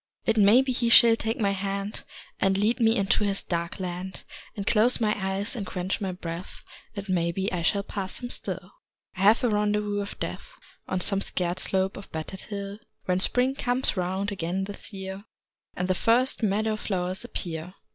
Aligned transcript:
It 0.25 0.35
may 0.35 0.63
be 0.63 0.71
he 0.71 0.89
shall 0.89 1.15
take 1.15 1.39
my 1.39 1.51
hand 1.51 2.05
And 2.39 2.57
lead 2.57 2.79
me 2.79 2.97
into 2.97 3.23
his 3.23 3.43
dark 3.43 3.79
land 3.79 4.23
And 4.55 4.65
close 4.65 4.99
my 4.99 5.15
eyes 5.15 5.55
and 5.55 5.63
quench 5.63 6.01
my 6.01 6.11
breath 6.11 6.63
It 6.95 7.07
may 7.07 7.31
be 7.31 7.51
I 7.53 7.61
shall 7.61 7.83
pass 7.83 8.19
him 8.19 8.31
still. 8.31 8.71
I 9.15 9.21
have 9.21 9.43
a 9.43 9.49
rendezvous 9.51 9.99
with 9.99 10.19
Death 10.19 10.53
On 10.87 10.99
some 10.99 11.21
scarred 11.21 11.59
slope 11.59 11.97
of 11.97 12.11
battered 12.11 12.41
hill, 12.41 12.79
When 13.05 13.19
Spring 13.19 13.53
comes 13.53 13.95
round 13.95 14.31
again 14.31 14.63
this 14.63 14.91
year 14.91 15.25
And 15.75 15.87
the 15.87 15.93
first 15.93 16.41
meadow 16.41 16.77
flowers 16.77 17.23
appear. 17.23 17.75